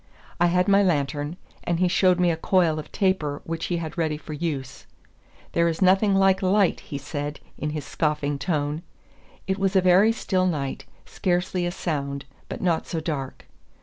[0.39, 3.99] I had my lantern; and he showed me a coil of taper which he had
[3.99, 4.87] ready for use.
[5.51, 8.81] "There is nothing like light," he said, in his scoffing tone.
[9.45, 13.45] It was a very still night, scarcely a sound, but not so dark.